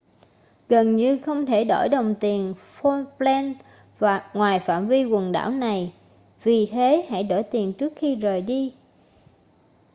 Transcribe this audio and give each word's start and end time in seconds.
gần 0.69 0.95
như 0.95 1.17
không 1.25 1.45
thể 1.45 1.63
đổi 1.65 1.89
đồng 1.89 2.15
tiền 2.19 2.53
falkland 2.79 3.53
ngoài 4.33 4.59
phạm 4.59 4.87
vi 4.87 5.05
quần 5.05 5.31
đảo 5.31 5.49
này 5.51 5.93
vì 6.43 6.65
thế 6.71 7.07
hãy 7.09 7.23
đổi 7.23 7.43
tiền 7.43 7.73
trước 7.73 7.93
khi 7.95 8.15
rời 8.15 8.41
đi 8.41 8.73